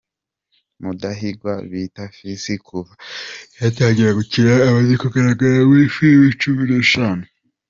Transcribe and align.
Mudahigwa 0.81 1.53
bita 1.71 2.03
Fils 2.15 2.45
kuva 2.67 2.93
yatangira 3.61 4.17
gukina 4.19 4.51
amaze 4.67 4.93
kugaragara 5.01 5.55
muri 5.69 5.85
filimi 5.95 6.27
cumi 6.41 6.63
n'eshanu. 6.69 7.23